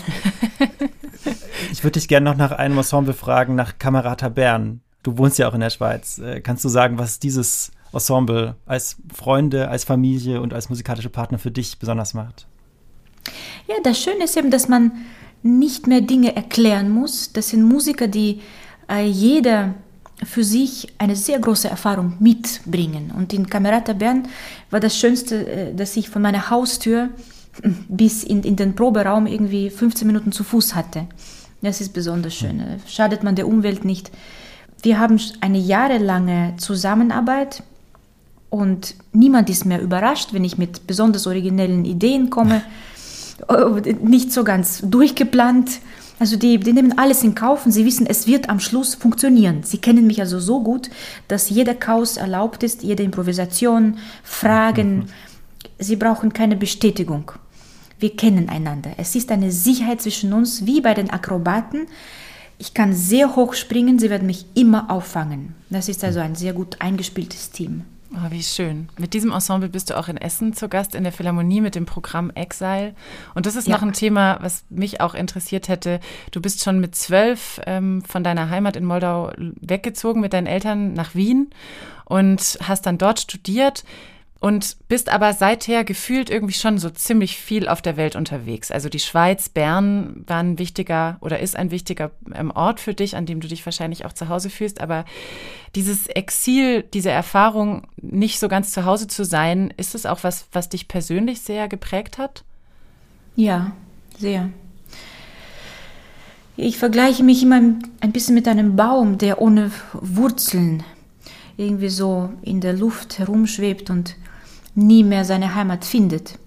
[1.71, 4.81] ich würde dich gerne noch nach einem Ensemble fragen, nach Kamerata Bern.
[5.03, 6.19] Du wohnst ja auch in der Schweiz.
[6.19, 11.39] Äh, kannst du sagen, was dieses Ensemble als Freunde, als Familie und als musikalische Partner
[11.39, 12.47] für dich besonders macht?
[13.67, 14.91] Ja, das Schöne ist eben, dass man
[15.43, 17.33] nicht mehr Dinge erklären muss.
[17.33, 18.41] Das sind Musiker, die
[18.89, 19.73] äh, jeder
[20.23, 23.11] für sich eine sehr große Erfahrung mitbringen.
[23.15, 24.27] Und in Camerata Bern
[24.69, 27.09] war das Schönste, äh, dass ich von meiner Haustür
[27.89, 31.07] bis in, in den Proberaum irgendwie 15 Minuten zu Fuß hatte.
[31.61, 32.59] Das ist besonders schön.
[32.59, 34.11] Äh, schadet man der Umwelt nicht.
[34.83, 37.63] Wir haben eine jahrelange Zusammenarbeit
[38.49, 42.63] und niemand ist mehr überrascht, wenn ich mit besonders originellen Ideen komme.
[44.03, 45.69] Nicht so ganz durchgeplant.
[46.21, 49.63] Also die, die nehmen alles in Kauf und sie wissen, es wird am Schluss funktionieren.
[49.63, 50.91] Sie kennen mich also so gut,
[51.27, 54.97] dass jeder Chaos erlaubt ist, jede Improvisation, Fragen.
[54.97, 55.05] Mhm.
[55.79, 57.31] Sie brauchen keine Bestätigung.
[57.97, 58.91] Wir kennen einander.
[58.97, 61.87] Es ist eine Sicherheit zwischen uns, wie bei den Akrobaten.
[62.59, 65.55] Ich kann sehr hoch springen, sie werden mich immer auffangen.
[65.71, 67.85] Das ist also ein sehr gut eingespieltes Team.
[68.13, 68.89] Oh, wie schön.
[68.97, 71.85] Mit diesem Ensemble bist du auch in Essen zu Gast in der Philharmonie mit dem
[71.85, 72.93] Programm Exile.
[73.35, 73.75] Und das ist ja.
[73.75, 76.01] noch ein Thema, was mich auch interessiert hätte.
[76.31, 80.91] Du bist schon mit zwölf ähm, von deiner Heimat in Moldau weggezogen mit deinen Eltern
[80.91, 81.51] nach Wien
[82.03, 83.85] und hast dann dort studiert
[84.41, 88.71] und bist aber seither gefühlt irgendwie schon so ziemlich viel auf der Welt unterwegs.
[88.71, 93.15] Also die Schweiz, Bern war ein wichtiger oder ist ein wichtiger ähm, Ort für dich,
[93.15, 94.81] an dem du dich wahrscheinlich auch zu Hause fühlst.
[94.81, 95.05] Aber
[95.75, 100.47] dieses Exil, diese Erfahrung, nicht so ganz zu Hause zu sein, ist es auch was,
[100.51, 102.43] was dich persönlich sehr geprägt hat?
[103.35, 103.73] Ja,
[104.17, 104.49] sehr.
[106.57, 110.83] Ich vergleiche mich immer ein bisschen mit einem Baum, der ohne Wurzeln
[111.57, 114.15] irgendwie so in der Luft herumschwebt und
[114.75, 116.39] nie mehr seine Heimat findet.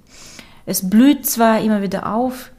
[0.67, 2.51] Es blüht zwar immer wieder auf,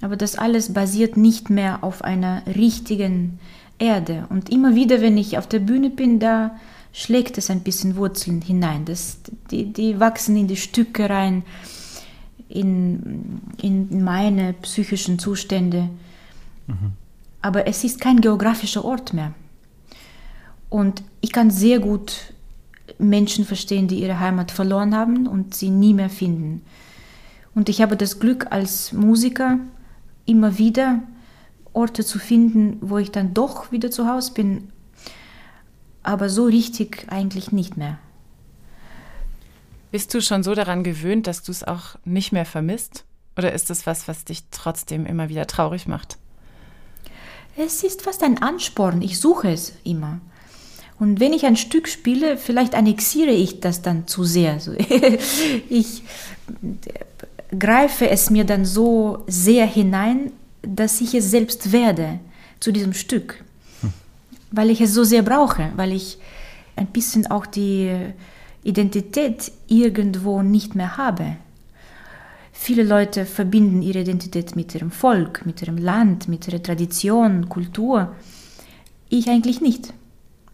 [0.00, 3.38] aber das alles basiert nicht mehr auf einer richtigen
[3.78, 4.26] Erde.
[4.28, 6.56] Und immer wieder, wenn ich auf der Bühne bin, da
[6.92, 8.84] schlägt es ein bisschen Wurzeln hinein.
[8.84, 9.18] Das,
[9.50, 11.44] die, die wachsen in die Stücke rein,
[12.48, 15.90] in, in meine psychischen Zustände.
[16.66, 16.92] Mhm.
[17.42, 19.34] Aber es ist kein geografischer Ort mehr.
[20.68, 22.34] Und ich kann sehr gut
[22.98, 26.62] Menschen verstehen, die ihre Heimat verloren haben und sie nie mehr finden.
[27.54, 29.58] Und ich habe das Glück als Musiker
[30.24, 31.02] immer wieder
[31.72, 34.70] Orte zu finden, wo ich dann doch wieder zu Hause bin,
[36.02, 37.98] aber so richtig eigentlich nicht mehr.
[39.90, 43.04] Bist du schon so daran gewöhnt, dass du es auch nicht mehr vermisst?
[43.36, 46.18] Oder ist es was, was dich trotzdem immer wieder traurig macht?
[47.56, 49.02] Es ist fast ein Ansporn.
[49.02, 50.20] Ich suche es immer.
[50.98, 54.58] Und wenn ich ein Stück spiele, vielleicht annexiere ich das dann zu sehr.
[55.68, 56.02] ich
[57.58, 60.32] greife es mir dann so sehr hinein,
[60.62, 62.18] dass ich es selbst werde
[62.60, 63.44] zu diesem Stück,
[64.50, 66.18] weil ich es so sehr brauche, weil ich
[66.76, 67.94] ein bisschen auch die
[68.62, 71.36] Identität irgendwo nicht mehr habe.
[72.52, 78.16] Viele Leute verbinden ihre Identität mit ihrem Volk, mit ihrem Land, mit ihrer Tradition, Kultur.
[79.08, 79.92] Ich eigentlich nicht.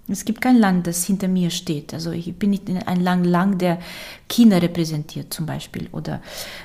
[0.08, 1.94] Es gibt kein Land, das hinter mir steht.
[1.94, 3.78] Also ich bin nicht ein Land lang, der
[4.28, 6.20] China repräsentiert zum Beispiel oder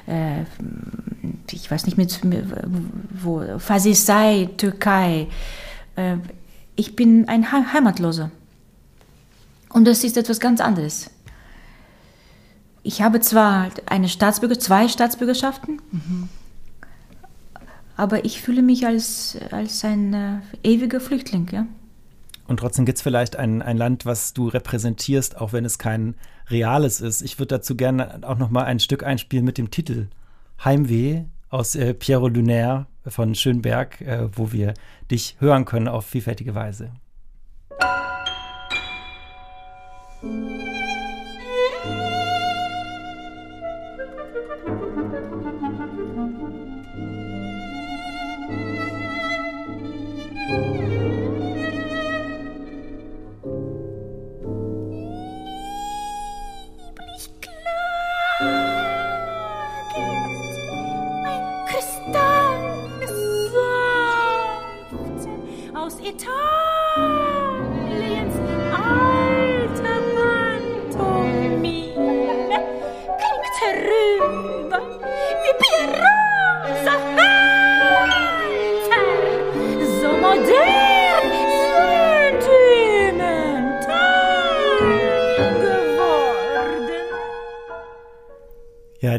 [0.07, 0.41] äh,
[1.51, 2.19] ich weiß nicht mit
[3.21, 5.27] wo Fasisei, Türkei.
[5.95, 6.17] Äh,
[6.75, 8.31] ich bin ein Heimatloser
[9.69, 11.11] und das ist etwas ganz anderes.
[12.83, 16.29] Ich habe zwar eine Staatsbürger, zwei Staatsbürgerschaften, mhm.
[17.97, 21.47] aber ich fühle mich als, als ein äh, ewiger Flüchtling.
[21.51, 21.67] Ja?
[22.47, 26.15] Und trotzdem gibt es vielleicht ein, ein Land, was du repräsentierst, auch wenn es kein
[26.49, 27.21] reales ist.
[27.21, 30.07] Ich würde dazu gerne auch noch mal ein Stück einspielen mit dem Titel
[30.63, 34.73] Heimweh aus äh, Piero Lunaire von Schönberg, äh, wo wir
[35.11, 36.91] dich hören können auf vielfältige Weise.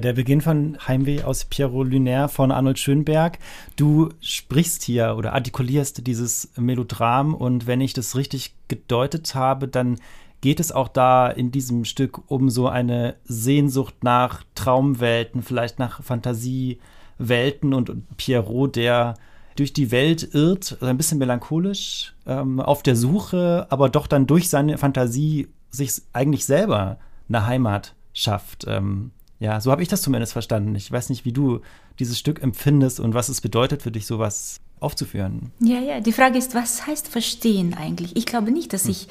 [0.08, 3.38] Der Beginn von Heimweh aus Pierrot Lunaire von Arnold Schönberg.
[3.76, 9.98] Du sprichst hier oder artikulierst dieses Melodram und wenn ich das richtig gedeutet habe, dann
[10.40, 16.02] geht es auch da in diesem Stück um so eine Sehnsucht nach Traumwelten, vielleicht nach
[16.02, 19.14] Fantasiewelten und Pierrot, der
[19.56, 24.26] durch die Welt irrt, also ein bisschen melancholisch, ähm, auf der Suche, aber doch dann
[24.26, 26.98] durch seine Fantasie sich eigentlich selber
[27.28, 28.64] eine Heimat schafft.
[28.68, 30.74] Ähm, ja, so habe ich das zumindest verstanden.
[30.74, 31.60] Ich weiß nicht, wie du
[31.98, 35.52] dieses Stück empfindest und was es bedeutet für dich, sowas aufzuführen.
[35.60, 38.16] Ja, ja, die Frage ist, was heißt verstehen eigentlich?
[38.16, 39.08] Ich glaube nicht, dass ich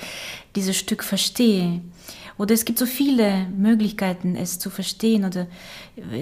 [0.56, 1.82] dieses Stück verstehe.
[2.38, 5.48] Oder es gibt so viele Möglichkeiten, es zu verstehen oder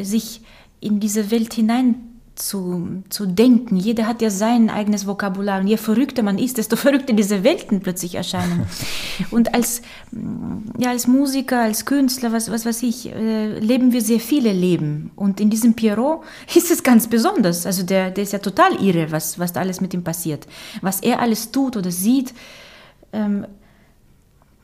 [0.01, 0.41] sich
[0.79, 1.95] in diese Welt hinein
[2.35, 3.77] zu, zu denken.
[3.77, 5.61] Jeder hat ja sein eigenes Vokabular.
[5.61, 8.67] Und je verrückter man ist, desto verrückter diese Welten plötzlich erscheinen.
[9.31, 9.81] Und als,
[10.77, 15.11] ja, als Musiker, als Künstler, was, was weiß ich, äh, leben wir sehr viele Leben.
[15.15, 16.23] Und in diesem Pierrot
[16.55, 17.65] ist es ganz besonders.
[17.65, 20.47] Also der, der ist ja total irre, was, was da alles mit ihm passiert.
[20.81, 22.33] Was er alles tut oder sieht.
[23.13, 23.47] Ähm,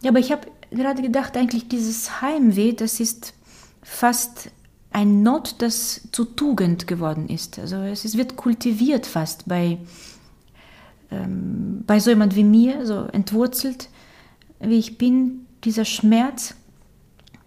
[0.02, 3.34] ja, aber ich habe gerade gedacht, eigentlich dieses Heimweh, das ist
[3.84, 4.52] fast
[4.92, 7.58] ein Not, das zu Tugend geworden ist.
[7.60, 9.78] Also es wird kultiviert fast bei,
[11.10, 13.90] ähm, bei so jemand wie mir, so entwurzelt,
[14.60, 16.56] wie ich bin, dieser Schmerz,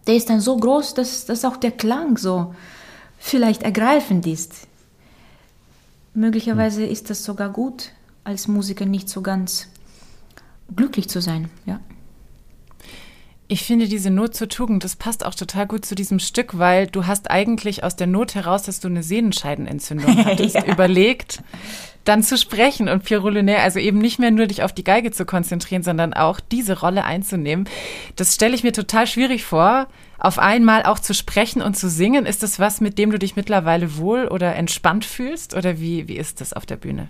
[0.07, 2.55] der ist dann so groß, dass, dass auch der Klang so
[3.19, 4.67] vielleicht ergreifend ist.
[6.15, 7.91] Möglicherweise ist das sogar gut,
[8.23, 9.69] als Musiker nicht so ganz
[10.75, 11.81] glücklich zu sein, ja.
[13.47, 16.87] Ich finde diese Not zur Tugend, das passt auch total gut zu diesem Stück, weil
[16.87, 20.65] du hast eigentlich aus der Not heraus, dass du eine Sehnenscheidenentzündung hattest, ja.
[20.65, 21.43] überlegt,
[22.05, 25.11] dann zu sprechen und Pierre Roulinaire, also eben nicht mehr nur dich auf die Geige
[25.11, 27.69] zu konzentrieren, sondern auch diese Rolle einzunehmen.
[28.17, 32.25] Das stelle ich mir total schwierig vor, auf einmal auch zu sprechen und zu singen.
[32.25, 35.55] Ist das was, mit dem du dich mittlerweile wohl oder entspannt fühlst?
[35.55, 37.09] Oder wie, wie ist das auf der Bühne?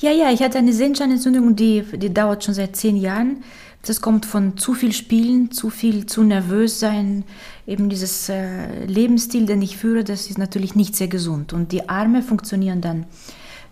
[0.00, 3.44] Ja, ja, ich hatte eine Sehnenscheidenentzündung, die, die dauert schon seit zehn Jahren.
[3.86, 7.24] Das kommt von zu viel Spielen, zu viel, zu nervös sein.
[7.66, 11.52] Eben dieses äh, Lebensstil, den ich führe, das ist natürlich nicht sehr gesund.
[11.52, 13.06] Und die Arme funktionieren dann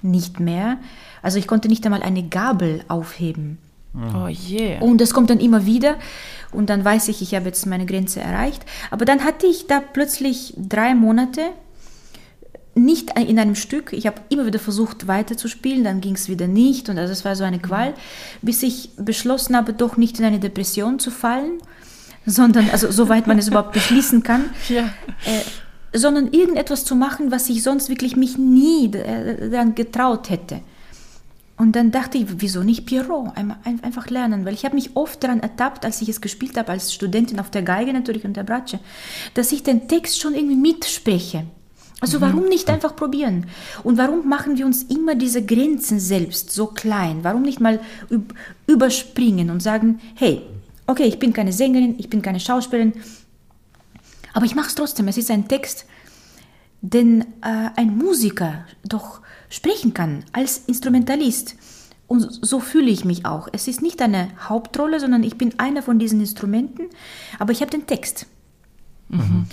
[0.01, 0.79] nicht mehr.
[1.23, 3.59] Also ich konnte nicht einmal eine Gabel aufheben.
[3.94, 4.75] Oh je.
[4.75, 4.83] Yeah.
[4.83, 5.97] Und das kommt dann immer wieder.
[6.53, 8.64] Und dann weiß ich, ich habe jetzt meine Grenze erreicht.
[8.90, 11.42] Aber dann hatte ich da plötzlich drei Monate
[12.78, 13.92] nicht in einem Stück.
[13.92, 17.36] Ich habe immer wieder versucht weiterzuspielen, dann ging es wieder nicht und also es war
[17.36, 17.94] so eine Qual,
[18.42, 21.58] bis ich beschlossen habe, doch nicht in eine Depression zu fallen,
[22.26, 24.90] sondern, also soweit man es überhaupt beschließen kann, ja.
[25.24, 30.60] äh, sondern irgendetwas zu machen, was ich sonst wirklich mich nie äh, dann getraut hätte.
[31.58, 33.32] Und dann dachte ich, wieso nicht Pierrot?
[33.82, 36.94] Einfach lernen, weil ich habe mich oft daran ertappt, als ich es gespielt habe, als
[36.94, 38.78] Studentin auf der Geige natürlich und der Bratsche,
[39.34, 41.46] dass ich den Text schon irgendwie mitspreche.
[42.00, 42.22] Also mhm.
[42.22, 43.46] warum nicht einfach probieren?
[43.82, 47.20] Und warum machen wir uns immer diese Grenzen selbst so klein?
[47.22, 47.80] Warum nicht mal
[48.66, 50.42] überspringen und sagen, hey,
[50.87, 52.94] okay, ich bin keine Sängerin, ich bin keine Schauspielerin,
[54.32, 55.08] aber ich mache es trotzdem.
[55.08, 55.87] Es ist ein Text,
[56.80, 61.56] den äh, ein Musiker doch sprechen kann als Instrumentalist.
[62.06, 63.48] Und so fühle ich mich auch.
[63.52, 66.87] Es ist nicht eine Hauptrolle, sondern ich bin einer von diesen Instrumenten,
[67.38, 68.26] aber ich habe den Text.
[69.08, 69.46] Mhm.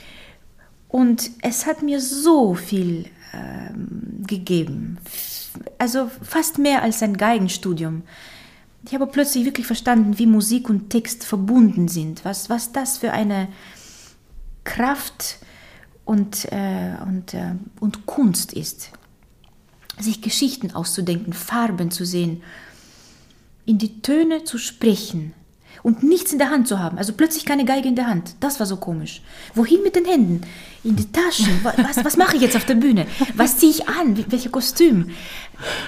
[0.96, 4.98] Und es hat mir so viel ähm, gegeben.
[5.78, 8.04] Also fast mehr als ein Geigenstudium.
[8.86, 13.12] Ich habe plötzlich wirklich verstanden, wie Musik und Text verbunden sind, was, was das für
[13.12, 13.50] eine
[14.64, 15.40] Kraft
[16.06, 18.92] und, äh, und, äh, und Kunst ist.
[20.00, 22.42] Sich Geschichten auszudenken, Farben zu sehen,
[23.66, 25.34] in die Töne zu sprechen,
[25.86, 26.98] und nichts in der Hand zu haben.
[26.98, 28.34] Also plötzlich keine Geige in der Hand.
[28.40, 29.22] Das war so komisch.
[29.54, 30.42] Wohin mit den Händen?
[30.84, 31.60] In die Taschen.
[31.62, 33.06] Was, was mache ich jetzt auf der Bühne?
[33.36, 34.26] Was ziehe ich an?
[34.30, 35.12] Welche Kostüm?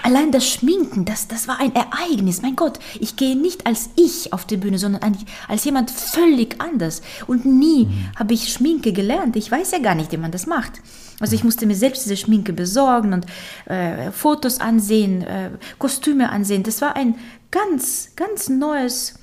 [0.03, 2.43] Allein das Schminken, das, das war ein Ereignis.
[2.43, 7.01] Mein Gott, ich gehe nicht als ich auf die Bühne, sondern als jemand völlig anders.
[7.25, 8.11] Und nie mhm.
[8.17, 9.35] habe ich Schminke gelernt.
[9.35, 10.73] Ich weiß ja gar nicht, wie man das macht.
[11.19, 13.25] Also ich musste mir selbst diese Schminke besorgen und
[13.65, 16.61] äh, Fotos ansehen, äh, Kostüme ansehen.
[16.61, 17.15] Das war ein
[17.49, 19.15] ganz, ganz neues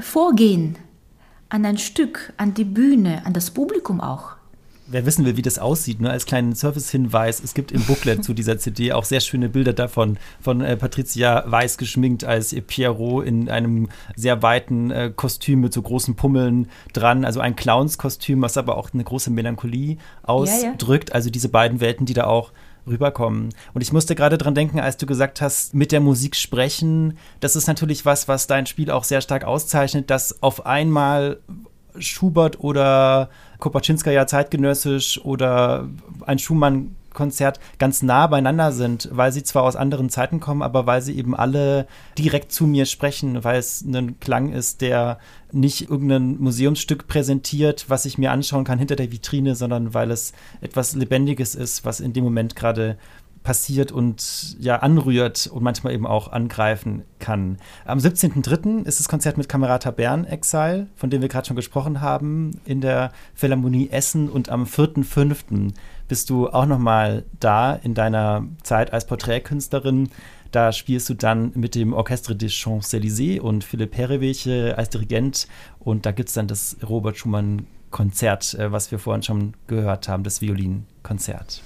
[0.00, 0.76] Vorgehen
[1.48, 4.36] an ein Stück, an die Bühne, an das Publikum auch.
[4.92, 8.34] Wer wissen will, wie das aussieht, nur als kleinen Service-Hinweis, es gibt im Booklet zu
[8.34, 13.48] dieser CD auch sehr schöne Bilder davon, von äh, Patricia Weiß geschminkt als Pierrot in
[13.48, 18.76] einem sehr weiten äh, Kostüm mit so großen Pummeln dran, also ein Clownskostüm, was aber
[18.76, 21.10] auch eine große Melancholie ausdrückt.
[21.10, 21.14] Ja, ja.
[21.14, 22.50] Also diese beiden Welten, die da auch
[22.86, 23.50] rüberkommen.
[23.74, 27.56] Und ich musste gerade dran denken, als du gesagt hast, mit der Musik sprechen, das
[27.56, 31.38] ist natürlich was, was dein Spiel auch sehr stark auszeichnet, dass auf einmal
[31.98, 35.88] Schubert oder Kopaczynska ja zeitgenössisch oder
[36.26, 40.86] ein Schumann Konzert ganz nah beieinander sind, weil sie zwar aus anderen Zeiten kommen, aber
[40.86, 41.86] weil sie eben alle
[42.18, 45.18] direkt zu mir sprechen, weil es ein Klang ist, der
[45.52, 50.32] nicht irgendein Museumsstück präsentiert, was ich mir anschauen kann hinter der Vitrine, sondern weil es
[50.60, 52.96] etwas Lebendiges ist, was in dem Moment gerade
[53.42, 57.58] passiert und ja anrührt und manchmal eben auch angreifen kann.
[57.84, 58.84] Am 17.03.
[58.84, 62.80] ist das Konzert mit Kamerata Bern Exile, von dem wir gerade schon gesprochen haben, in
[62.80, 65.72] der Philharmonie Essen und am 4.05.
[66.08, 70.10] bist du auch nochmal da in deiner Zeit als Porträtkünstlerin.
[70.50, 75.46] Da spielst du dann mit dem Orchestre des Champs-Élysées und Philipp Herrewege als Dirigent
[75.78, 80.08] und da gibt es dann das Robert Schumann Konzert, äh, was wir vorhin schon gehört
[80.08, 81.62] haben, das Violinkonzert.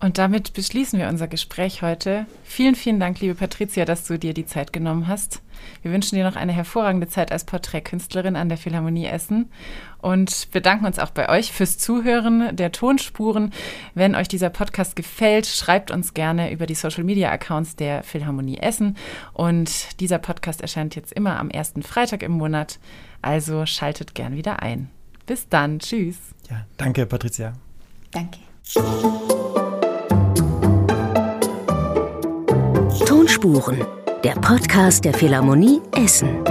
[0.00, 2.26] Und damit beschließen wir unser Gespräch heute.
[2.44, 5.40] Vielen, vielen Dank, liebe Patricia, dass du dir die Zeit genommen hast.
[5.82, 9.50] Wir wünschen dir noch eine hervorragende Zeit als Porträtkünstlerin an der Philharmonie Essen
[10.02, 13.52] und bedanken uns auch bei euch fürs Zuhören der Tonspuren.
[13.94, 18.58] Wenn euch dieser Podcast gefällt, schreibt uns gerne über die Social Media Accounts der Philharmonie
[18.58, 18.96] Essen.
[19.32, 22.78] Und dieser Podcast erscheint jetzt immer am ersten Freitag im Monat.
[23.22, 24.90] Also schaltet gern wieder ein.
[25.24, 25.78] Bis dann.
[25.78, 26.18] Tschüss.
[26.50, 27.54] Ja, danke, Patricia.
[28.10, 28.38] Danke.
[33.24, 33.82] Tonspuren,
[34.22, 36.44] der Podcast der Philharmonie Essen.